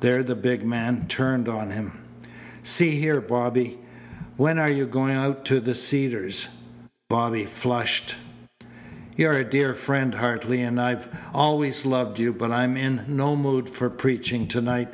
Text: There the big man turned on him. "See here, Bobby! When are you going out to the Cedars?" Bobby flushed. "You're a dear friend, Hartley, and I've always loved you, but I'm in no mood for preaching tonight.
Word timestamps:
There 0.00 0.24
the 0.24 0.34
big 0.34 0.66
man 0.66 1.06
turned 1.06 1.48
on 1.48 1.70
him. 1.70 1.92
"See 2.64 2.98
here, 2.98 3.20
Bobby! 3.20 3.78
When 4.36 4.58
are 4.58 4.68
you 4.68 4.86
going 4.86 5.14
out 5.14 5.44
to 5.44 5.60
the 5.60 5.76
Cedars?" 5.76 6.48
Bobby 7.08 7.44
flushed. 7.44 8.16
"You're 9.16 9.34
a 9.34 9.44
dear 9.44 9.74
friend, 9.76 10.16
Hartley, 10.16 10.62
and 10.62 10.80
I've 10.80 11.08
always 11.32 11.86
loved 11.86 12.18
you, 12.18 12.32
but 12.32 12.50
I'm 12.50 12.76
in 12.76 13.02
no 13.06 13.36
mood 13.36 13.70
for 13.70 13.88
preaching 13.88 14.48
tonight. 14.48 14.92